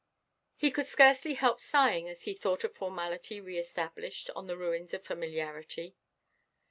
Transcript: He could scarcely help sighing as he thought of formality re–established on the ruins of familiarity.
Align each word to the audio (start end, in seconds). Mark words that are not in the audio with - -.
He 0.55 0.71
could 0.71 0.87
scarcely 0.87 1.35
help 1.35 1.59
sighing 1.61 2.09
as 2.09 2.23
he 2.23 2.33
thought 2.33 2.63
of 2.63 2.73
formality 2.73 3.39
re–established 3.39 4.31
on 4.35 4.47
the 4.47 4.57
ruins 4.57 4.95
of 4.95 5.03
familiarity. 5.05 5.95